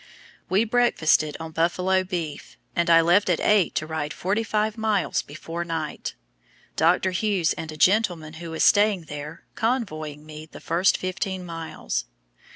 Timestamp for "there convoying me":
9.03-10.47